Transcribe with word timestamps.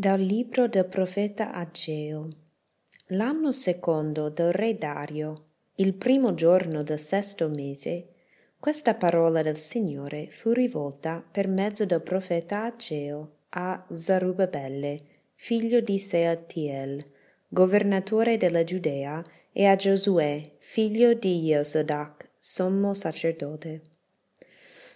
Dal 0.00 0.18
libro 0.18 0.66
del 0.66 0.86
profeta 0.86 1.52
Ageo. 1.52 2.26
L'anno 3.08 3.52
secondo 3.52 4.30
del 4.30 4.50
re 4.50 4.78
Dario, 4.78 5.34
il 5.74 5.92
primo 5.92 6.32
giorno 6.32 6.82
del 6.82 6.98
sesto 6.98 7.50
mese, 7.50 8.06
questa 8.58 8.94
parola 8.94 9.42
del 9.42 9.58
Signore 9.58 10.30
fu 10.30 10.52
rivolta 10.52 11.22
per 11.30 11.48
mezzo 11.48 11.84
del 11.84 12.00
profeta 12.00 12.64
Ageo 12.64 13.32
a 13.50 13.84
Zarubabelle, 13.92 14.96
figlio 15.34 15.80
di 15.82 15.98
Sealtiel, 15.98 16.98
governatore 17.46 18.38
della 18.38 18.64
Giudea, 18.64 19.22
e 19.52 19.66
a 19.66 19.76
Giosuè, 19.76 20.40
figlio 20.60 21.12
di 21.12 21.44
Iosodac, 21.44 22.30
sommo 22.38 22.94
sacerdote. 22.94 23.82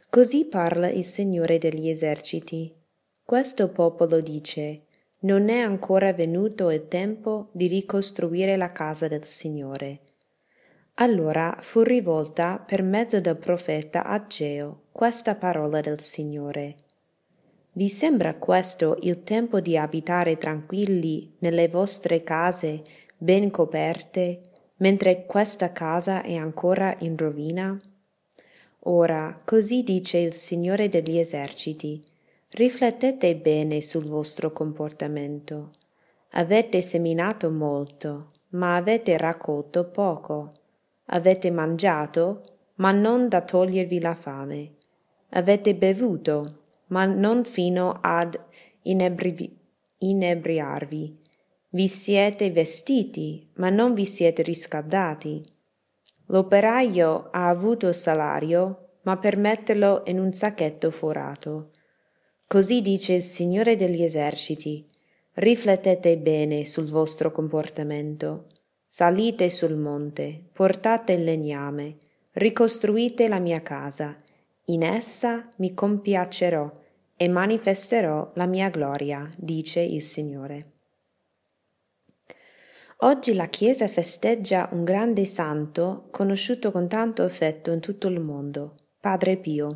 Così 0.09 0.47
parla 0.47 0.89
il 0.89 1.05
Signore 1.05 1.59
degli 1.59 1.91
eserciti. 1.91 2.75
Questo 3.23 3.69
popolo 3.69 4.21
dice, 4.21 4.85
non 5.25 5.49
è 5.49 5.59
ancora 5.59 6.13
venuto 6.13 6.71
il 6.71 6.87
tempo 6.89 7.49
di 7.53 7.67
ricostruire 7.67 8.57
la 8.57 8.73
casa 8.73 9.09
del 9.09 9.25
Signore. 9.25 10.01
Allora 10.95 11.57
fu 11.61 11.83
rivolta 11.83 12.63
per 12.65 12.83
mezzo 12.83 13.21
del 13.21 13.37
profeta 13.37 14.05
Ageo 14.05 14.83
questa 14.93 15.35
parola 15.35 15.81
del 15.81 16.01
Signore. 16.01 16.77
Vi 17.73 17.89
sembra 17.89 18.35
questo 18.35 18.99
il 19.01 19.25
tempo 19.25 19.61
di 19.61 19.77
abitare 19.77 20.37
tranquilli 20.37 21.35
nelle 21.39 21.69
vostre 21.69 22.23
case 22.23 22.83
ben 23.17 23.51
coperte, 23.51 24.41
mentre 24.77 25.25
questa 25.27 25.73
casa 25.73 26.23
è 26.23 26.35
ancora 26.35 26.95
in 27.01 27.17
rovina? 27.17 27.77
Ora, 28.87 29.41
così 29.43 29.83
dice 29.83 30.19
il 30.19 30.35
Signore 30.35 30.89
degli 30.91 31.17
eserciti, 31.17 32.01
Riflettete 32.57 33.35
bene 33.35 33.83
sul 33.83 34.07
vostro 34.07 34.53
comportamento. 34.53 35.71
Avete 36.35 36.83
seminato 36.83 37.51
molto, 37.51 38.31
ma 38.51 38.77
avete 38.77 39.17
raccolto 39.17 39.89
poco. 39.89 40.53
Avete 41.07 41.51
mangiato, 41.51 42.43
ma 42.77 42.93
non 42.93 43.29
da 43.29 43.41
togliervi 43.41 43.99
la 43.99 44.15
fame. 44.15 44.75
Avete 45.31 45.75
bevuto, 45.75 46.45
ma 46.89 47.07
non 47.07 47.45
fino 47.45 47.99
ad 48.01 48.39
inebri- 48.83 49.59
inebriarvi. 49.99 51.19
Vi 51.71 51.89
siete 51.89 52.53
vestiti, 52.53 53.51
ma 53.55 53.69
non 53.69 53.95
vi 53.95 54.07
siete 54.07 54.43
riscaldati. 54.43 55.43
L'operaio 56.27 57.31
ha 57.33 57.49
avuto 57.49 57.93
salario, 57.93 58.91
ma 59.03 59.17
per 59.17 59.39
metterlo 59.39 60.03
in 60.07 60.21
un 60.21 60.33
sacchetto 60.33 60.93
forato 60.93 61.71
Così 62.47 62.81
dice 62.83 63.15
il 63.15 63.23
Signore 63.23 63.77
degli 63.77 64.03
eserciti. 64.03 64.87
Riflettete 65.35 66.17
bene 66.19 66.67
sul 66.67 66.87
vostro 66.87 67.33
comportamento. 67.33 68.47
Salite 68.87 69.51
sul 69.51 69.75
monte, 69.75 70.45
portate 70.53 71.15
il 71.15 71.25
legname, 71.25 71.97
ricostruite 72.33 73.27
la 73.27 73.41
mia 73.41 73.61
casa. 73.61 74.17
In 74.67 74.85
essa 74.85 75.49
mi 75.57 75.75
compiacerò 75.75 76.71
e 77.17 77.29
manifesterò 77.29 78.31
la 78.35 78.47
mia 78.47 78.69
gloria, 78.69 79.29
dice 79.37 79.81
il 79.81 80.03
Signore. 80.03 80.73
Oggi 82.99 83.35
la 83.35 83.47
Chiesa 83.47 83.89
festeggia 83.89 84.69
un 84.71 84.85
grande 84.85 85.27
santo 85.27 86.07
conosciuto 86.11 86.71
con 86.71 86.87
tanto 86.87 87.25
affetto 87.25 87.73
in 87.73 87.81
tutto 87.81 88.07
il 88.07 88.21
mondo, 88.21 88.77
Padre 89.01 89.37
Pio. 89.37 89.73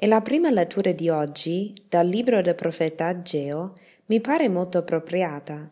E 0.00 0.06
la 0.06 0.20
prima 0.20 0.48
lettura 0.48 0.92
di 0.92 1.08
oggi, 1.08 1.74
dal 1.88 2.06
libro 2.06 2.40
del 2.40 2.54
profeta 2.54 3.08
Ageo, 3.08 3.72
mi 4.06 4.20
pare 4.20 4.48
molto 4.48 4.78
appropriata. 4.78 5.68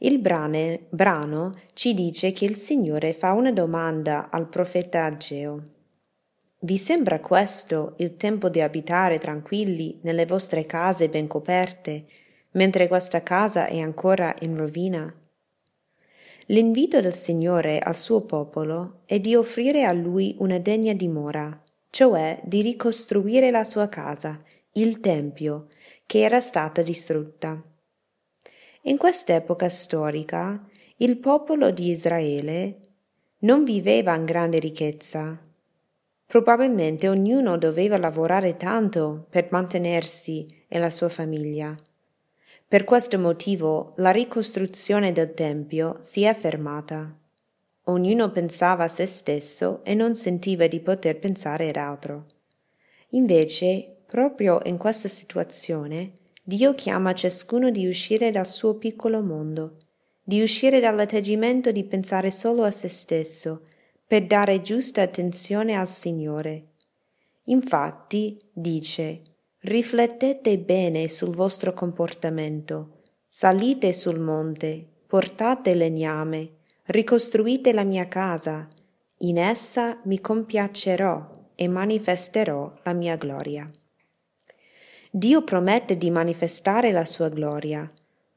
Il 0.00 0.18
brane, 0.18 0.84
brano 0.90 1.50
ci 1.72 1.94
dice 1.94 2.32
che 2.32 2.44
il 2.44 2.56
Signore 2.56 3.14
fa 3.14 3.32
una 3.32 3.50
domanda 3.50 4.28
al 4.28 4.50
profeta 4.50 5.06
Ageo. 5.06 5.62
Vi 6.58 6.76
sembra 6.76 7.20
questo 7.20 7.94
il 7.96 8.16
tempo 8.16 8.50
di 8.50 8.60
abitare 8.60 9.16
tranquilli 9.16 9.98
nelle 10.02 10.26
vostre 10.26 10.66
case 10.66 11.08
ben 11.08 11.26
coperte, 11.26 12.04
mentre 12.50 12.86
questa 12.86 13.22
casa 13.22 13.64
è 13.64 13.78
ancora 13.78 14.34
in 14.40 14.58
rovina? 14.58 15.10
L'invito 16.48 17.00
del 17.00 17.14
Signore 17.14 17.78
al 17.78 17.96
suo 17.96 18.20
popolo 18.20 19.00
è 19.06 19.18
di 19.20 19.34
offrire 19.34 19.84
a 19.84 19.92
lui 19.92 20.36
una 20.40 20.58
degna 20.58 20.92
dimora, 20.92 21.61
cioè 21.92 22.40
di 22.42 22.62
ricostruire 22.62 23.50
la 23.50 23.64
sua 23.64 23.86
casa, 23.86 24.42
il 24.72 24.98
Tempio, 25.00 25.66
che 26.06 26.20
era 26.20 26.40
stata 26.40 26.80
distrutta. 26.80 27.62
In 28.84 28.96
quest'epoca 28.96 29.68
storica 29.68 30.58
il 30.96 31.18
popolo 31.18 31.70
di 31.70 31.90
Israele 31.90 32.78
non 33.40 33.62
viveva 33.62 34.14
in 34.14 34.24
grande 34.24 34.58
ricchezza. 34.58 35.38
Probabilmente 36.24 37.10
ognuno 37.10 37.58
doveva 37.58 37.98
lavorare 37.98 38.56
tanto 38.56 39.26
per 39.28 39.48
mantenersi 39.50 40.46
e 40.68 40.78
la 40.78 40.88
sua 40.88 41.10
famiglia. 41.10 41.76
Per 42.66 42.84
questo 42.84 43.18
motivo 43.18 43.92
la 43.96 44.12
ricostruzione 44.12 45.12
del 45.12 45.34
Tempio 45.34 45.98
si 46.00 46.22
è 46.22 46.34
fermata. 46.34 47.14
Ognuno 47.86 48.30
pensava 48.30 48.84
a 48.84 48.88
se 48.88 49.06
stesso 49.06 49.80
e 49.82 49.94
non 49.94 50.14
sentiva 50.14 50.68
di 50.68 50.78
poter 50.78 51.18
pensare 51.18 51.68
ad 51.68 51.76
altro. 51.76 52.26
Invece, 53.10 54.04
proprio 54.06 54.60
in 54.64 54.76
questa 54.76 55.08
situazione, 55.08 56.12
Dio 56.44 56.74
chiama 56.74 57.12
ciascuno 57.12 57.70
di 57.70 57.86
uscire 57.86 58.30
dal 58.30 58.46
suo 58.46 58.74
piccolo 58.74 59.20
mondo, 59.20 59.78
di 60.22 60.42
uscire 60.42 60.78
dall'atteggiamento 60.78 61.72
di 61.72 61.82
pensare 61.82 62.30
solo 62.30 62.62
a 62.62 62.70
se 62.70 62.88
stesso, 62.88 63.62
per 64.06 64.26
dare 64.26 64.60
giusta 64.60 65.02
attenzione 65.02 65.74
al 65.74 65.88
Signore. 65.88 66.66
Infatti, 67.44 68.38
dice, 68.52 69.22
riflettete 69.60 70.58
bene 70.58 71.08
sul 71.08 71.34
vostro 71.34 71.72
comportamento, 71.72 73.00
salite 73.26 73.92
sul 73.92 74.20
monte, 74.20 74.86
portate 75.06 75.74
legname, 75.74 76.60
ricostruite 76.92 77.72
la 77.72 77.84
mia 77.84 78.06
casa, 78.06 78.68
in 79.20 79.38
essa 79.38 79.98
mi 80.04 80.20
compiacerò 80.20 81.26
e 81.54 81.66
manifesterò 81.66 82.70
la 82.82 82.92
mia 82.92 83.16
gloria. 83.16 83.66
Dio 85.10 85.42
promette 85.42 85.96
di 85.96 86.10
manifestare 86.10 86.92
la 86.92 87.06
sua 87.06 87.30
gloria, 87.30 87.90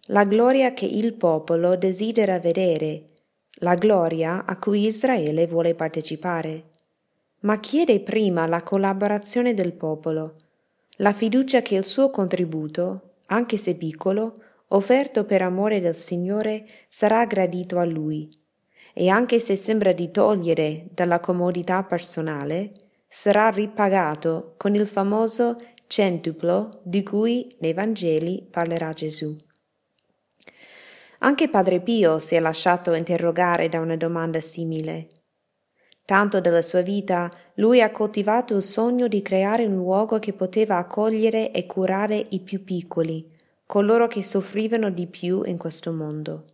la 0.07 0.23
gloria 0.23 0.73
che 0.73 0.85
il 0.85 1.15
popolo 1.15 1.75
desidera 1.75 2.39
vedere, 2.39 3.09
la 3.55 3.75
gloria 3.75 4.45
a 4.45 4.57
cui 4.57 4.85
Israele 4.85 5.47
vuole 5.47 5.75
partecipare. 5.75 6.63
Ma 7.41 7.59
chiede 7.59 7.99
prima 7.99 8.47
la 8.47 8.63
collaborazione 8.63 9.53
del 9.53 9.73
popolo, 9.73 10.35
la 10.99 11.11
fiducia 11.11 11.61
che 11.61 11.75
il 11.75 11.83
suo 11.83 12.09
contributo, 12.09 13.15
anche 13.25 13.57
se 13.57 13.75
piccolo, 13.75 14.39
offerto 14.69 15.25
per 15.25 15.41
amore 15.41 15.81
del 15.81 15.95
Signore, 15.95 16.65
sarà 16.87 17.25
gradito 17.25 17.79
a 17.79 17.83
Lui. 17.83 18.43
E 18.97 19.09
anche 19.09 19.39
se 19.39 19.57
sembra 19.57 19.91
di 19.91 20.09
togliere 20.09 20.87
dalla 20.89 21.19
comodità 21.19 21.83
personale, 21.83 22.71
sarà 23.09 23.49
ripagato 23.49 24.53
con 24.55 24.73
il 24.73 24.87
famoso 24.87 25.57
centuplo 25.85 26.79
di 26.81 27.03
cui 27.03 27.53
nei 27.59 27.73
Vangeli 27.73 28.47
parlerà 28.49 28.93
Gesù. 28.93 29.35
Anche 31.19 31.49
Padre 31.49 31.81
Pio 31.81 32.19
si 32.19 32.35
è 32.35 32.39
lasciato 32.39 32.93
interrogare 32.93 33.67
da 33.67 33.81
una 33.81 33.97
domanda 33.97 34.39
simile. 34.39 35.09
Tanto 36.05 36.39
della 36.39 36.61
sua 36.61 36.81
vita 36.81 37.29
lui 37.55 37.81
ha 37.81 37.91
coltivato 37.91 38.55
il 38.55 38.61
sogno 38.61 39.09
di 39.09 39.21
creare 39.21 39.65
un 39.65 39.75
luogo 39.75 40.19
che 40.19 40.31
poteva 40.31 40.77
accogliere 40.77 41.51
e 41.51 41.65
curare 41.65 42.27
i 42.29 42.39
più 42.39 42.63
piccoli, 42.63 43.29
coloro 43.65 44.07
che 44.07 44.23
soffrivano 44.23 44.89
di 44.89 45.07
più 45.07 45.43
in 45.43 45.57
questo 45.57 45.91
mondo. 45.91 46.45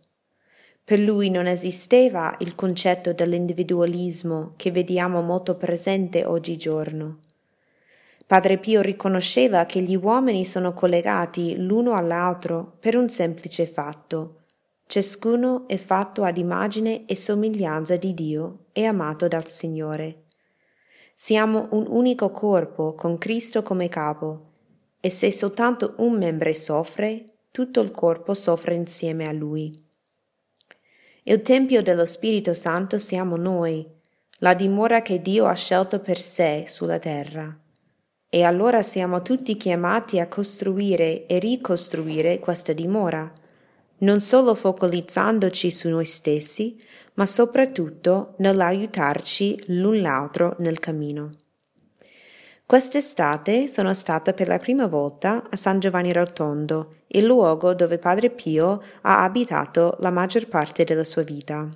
Per 0.84 0.98
lui 0.98 1.30
non 1.30 1.46
esisteva 1.46 2.34
il 2.40 2.56
concetto 2.56 3.12
dell'individualismo 3.12 4.54
che 4.56 4.72
vediamo 4.72 5.22
molto 5.22 5.54
presente 5.54 6.24
oggigiorno. 6.24 7.20
Padre 8.26 8.58
Pio 8.58 8.80
riconosceva 8.80 9.64
che 9.64 9.80
gli 9.80 9.94
uomini 9.94 10.44
sono 10.44 10.72
collegati 10.72 11.54
l'uno 11.56 11.94
all'altro 11.94 12.76
per 12.80 12.96
un 12.96 13.08
semplice 13.08 13.66
fatto. 13.66 14.38
Ciascuno 14.86 15.68
è 15.68 15.76
fatto 15.76 16.24
ad 16.24 16.36
immagine 16.36 17.06
e 17.06 17.14
somiglianza 17.14 17.96
di 17.96 18.12
Dio 18.12 18.64
e 18.72 18.84
amato 18.84 19.28
dal 19.28 19.46
Signore. 19.46 20.24
Siamo 21.14 21.68
un 21.70 21.84
unico 21.88 22.30
corpo 22.30 22.94
con 22.94 23.18
Cristo 23.18 23.62
come 23.62 23.88
capo 23.88 24.50
e 24.98 25.10
se 25.10 25.30
soltanto 25.30 25.94
un 25.98 26.16
membro 26.16 26.52
soffre, 26.54 27.24
tutto 27.50 27.80
il 27.80 27.92
corpo 27.92 28.34
soffre 28.34 28.74
insieme 28.74 29.28
a 29.28 29.32
lui. 29.32 29.90
Il 31.24 31.40
Tempio 31.40 31.82
dello 31.82 32.04
Spirito 32.04 32.52
Santo 32.52 32.98
siamo 32.98 33.36
noi, 33.36 33.86
la 34.38 34.54
dimora 34.54 35.02
che 35.02 35.22
Dio 35.22 35.46
ha 35.46 35.54
scelto 35.54 36.00
per 36.00 36.18
sé 36.18 36.64
sulla 36.66 36.98
terra. 36.98 37.56
e 38.34 38.44
allora 38.44 38.82
siamo 38.82 39.20
tutti 39.20 39.58
chiamati 39.58 40.18
a 40.18 40.26
costruire 40.26 41.26
e 41.26 41.38
ricostruire 41.38 42.38
questa 42.38 42.72
dimora, 42.72 43.30
non 43.98 44.22
solo 44.22 44.54
focalizzandoci 44.54 45.70
su 45.70 45.90
noi 45.90 46.06
stessi, 46.06 46.82
ma 47.14 47.26
soprattutto 47.26 48.32
nell'aiutarci 48.38 49.64
l'un 49.66 50.00
l'altro 50.00 50.56
nel 50.60 50.78
cammino. 50.78 51.30
Quest'estate 52.64 53.68
sono 53.68 53.92
stata 53.92 54.32
per 54.32 54.48
la 54.48 54.58
prima 54.58 54.86
volta 54.86 55.46
a 55.50 55.56
San 55.56 55.78
Giovanni 55.78 56.10
Rotondo, 56.10 57.01
il 57.14 57.24
luogo 57.24 57.74
dove 57.74 57.98
Padre 57.98 58.30
Pio 58.30 58.82
ha 59.02 59.22
abitato 59.22 59.96
la 60.00 60.10
maggior 60.10 60.46
parte 60.46 60.84
della 60.84 61.04
sua 61.04 61.22
vita. 61.22 61.68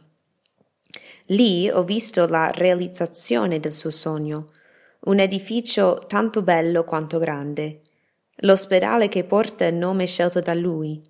Lì 1.27 1.69
ho 1.69 1.83
visto 1.83 2.27
la 2.29 2.51
realizzazione 2.51 3.59
del 3.59 3.73
suo 3.73 3.91
sogno, 3.91 4.47
un 5.07 5.19
edificio 5.19 6.05
tanto 6.07 6.43
bello 6.43 6.85
quanto 6.85 7.19
grande, 7.19 7.83
l'ospedale 8.41 9.09
che 9.09 9.25
porta 9.25 9.65
il 9.67 9.75
nome 9.75 10.07
scelto 10.07 10.41
da 10.41 10.55
lui, 10.55 11.03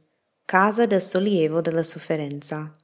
casa 0.44 0.86
del 0.86 1.02
sollievo 1.02 1.60
della 1.60 1.82
sofferenza. 1.82 2.74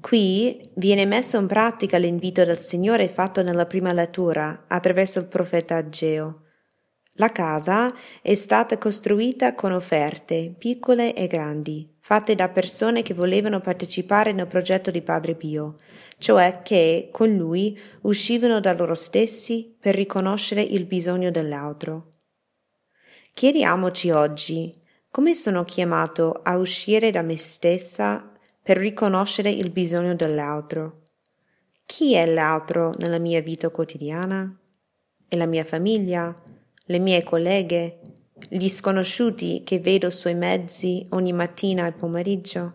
Qui 0.00 0.60
viene 0.76 1.04
messo 1.04 1.38
in 1.38 1.46
pratica 1.46 1.98
l'invito 1.98 2.44
del 2.44 2.58
Signore 2.58 3.08
fatto 3.08 3.42
nella 3.42 3.66
prima 3.66 3.92
lettura 3.92 4.64
attraverso 4.66 5.18
il 5.18 5.26
profeta 5.26 5.76
Ageo. 5.76 6.44
La 7.14 7.30
casa 7.30 7.92
è 8.22 8.34
stata 8.34 8.78
costruita 8.78 9.54
con 9.54 9.72
offerte, 9.72 10.54
piccole 10.56 11.14
e 11.14 11.26
grandi, 11.26 11.96
fatte 12.00 12.34
da 12.34 12.48
persone 12.48 13.02
che 13.02 13.14
volevano 13.14 13.60
partecipare 13.60 14.32
nel 14.32 14.46
progetto 14.46 14.90
di 14.90 15.02
Padre 15.02 15.34
Pio, 15.34 15.76
cioè 16.18 16.60
che 16.62 17.08
con 17.10 17.34
lui 17.34 17.78
uscivano 18.02 18.60
da 18.60 18.72
loro 18.72 18.94
stessi 18.94 19.76
per 19.78 19.94
riconoscere 19.94 20.62
il 20.62 20.86
bisogno 20.86 21.30
dell'altro. 21.30 22.08
Chiediamoci 23.34 24.10
oggi 24.10 24.78
come 25.10 25.34
sono 25.34 25.64
chiamato 25.64 26.40
a 26.42 26.56
uscire 26.56 27.10
da 27.10 27.22
me 27.22 27.36
stessa 27.36 28.30
per 28.62 28.76
riconoscere 28.76 29.50
il 29.50 29.70
bisogno 29.70 30.14
dell'altro. 30.14 31.02
Chi 31.84 32.14
è 32.14 32.24
l'altro 32.24 32.94
nella 32.98 33.18
mia 33.18 33.42
vita 33.42 33.68
quotidiana? 33.70 34.56
È 35.26 35.34
la 35.34 35.46
mia 35.46 35.64
famiglia? 35.64 36.32
Le 36.90 36.98
mie 36.98 37.22
colleghe? 37.22 38.00
Gli 38.48 38.68
sconosciuti 38.68 39.62
che 39.64 39.78
vedo 39.78 40.10
sui 40.10 40.34
mezzi 40.34 41.06
ogni 41.10 41.32
mattina 41.32 41.86
e 41.86 41.92
pomeriggio? 41.92 42.74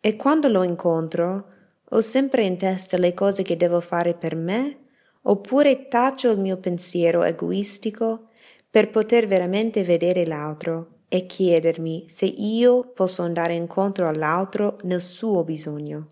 E 0.00 0.16
quando 0.16 0.48
lo 0.48 0.62
incontro, 0.62 1.46
ho 1.82 2.00
sempre 2.02 2.44
in 2.44 2.58
testa 2.58 2.98
le 2.98 3.14
cose 3.14 3.42
che 3.42 3.56
devo 3.56 3.80
fare 3.80 4.12
per 4.12 4.36
me, 4.36 4.80
oppure 5.22 5.88
taccio 5.88 6.30
il 6.30 6.40
mio 6.40 6.58
pensiero 6.58 7.22
egoistico 7.22 8.26
per 8.68 8.90
poter 8.90 9.26
veramente 9.26 9.82
vedere 9.82 10.26
l'altro 10.26 11.04
e 11.08 11.24
chiedermi 11.24 12.04
se 12.10 12.26
io 12.26 12.90
posso 12.92 13.22
andare 13.22 13.54
incontro 13.54 14.08
all'altro 14.08 14.76
nel 14.82 15.00
suo 15.00 15.42
bisogno. 15.42 16.06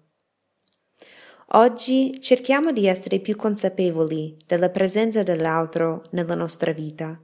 Oggi 1.55 2.20
cerchiamo 2.20 2.70
di 2.70 2.87
essere 2.87 3.19
più 3.19 3.35
consapevoli 3.35 4.37
della 4.47 4.69
presenza 4.69 5.25
dell'altro 5.25 6.05
nella 6.11 6.37
nostra 6.37 6.70
vita 6.70 7.20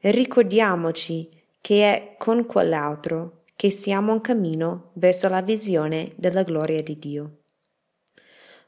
e 0.00 0.10
ricordiamoci 0.10 1.28
che 1.60 1.84
è 1.84 2.14
con 2.18 2.44
quell'altro 2.44 3.44
che 3.54 3.70
siamo 3.70 4.14
in 4.14 4.20
cammino 4.20 4.90
verso 4.94 5.28
la 5.28 5.42
visione 5.42 6.12
della 6.16 6.42
gloria 6.42 6.82
di 6.82 6.98
Dio. 6.98 7.42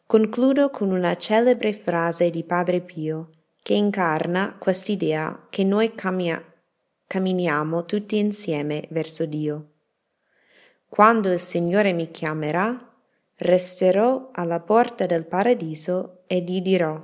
Concludo 0.07 0.71
con 0.71 0.93
una 0.93 1.17
celebre 1.17 1.73
frase 1.73 2.31
di 2.31 2.45
Padre 2.45 2.81
Pio 2.81 3.31
che 3.61 3.75
incarna 3.75 4.55
quest'idea 4.61 5.49
che 5.51 5.65
noi 5.65 5.93
cammia- 5.97 6.41
camminiamo 7.09 7.85
tutti 7.85 8.17
insieme 8.17 8.87
verso 8.91 9.27
Dio. 9.27 9.71
Quando 10.89 11.33
il 11.33 11.41
Signore 11.41 11.93
mi 11.93 12.13
chiamerà, 12.13 12.94
resterò 13.37 14.31
alla 14.33 14.61
porta 14.61 15.07
del 15.07 15.27
paradiso 15.27 16.23
e 16.27 16.41
gli 16.41 16.61
dirò, 16.61 17.01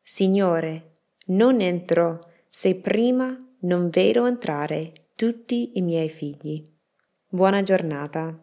Signore, 0.00 0.90
non 1.26 1.60
entro 1.60 2.30
se 2.48 2.74
prima 2.74 3.36
non 3.60 3.88
vedo 3.88 4.26
entrare 4.26 4.92
tutti 5.14 5.72
i 5.74 5.82
miei 5.82 6.08
figli. 6.08 6.62
Buona 7.28 7.62
giornata. 7.62 8.38